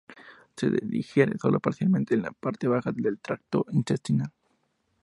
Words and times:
Se 0.55 0.67
digiere 0.81 1.37
sólo 1.37 1.59
parcialmente 1.59 2.15
en 2.15 2.23
la 2.23 2.31
parte 2.31 2.67
baja 2.67 2.91
del 2.91 3.19
tracto 3.19 3.67
intestinal. 3.71 4.31